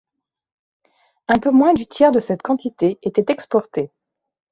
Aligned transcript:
Un 1.27 1.37
peu 1.37 1.51
moins 1.51 1.75
du 1.75 1.85
tiers 1.85 2.11
de 2.11 2.19
cette 2.19 2.41
quantité 2.41 2.97
était 3.03 3.31
exporté. 3.31 3.91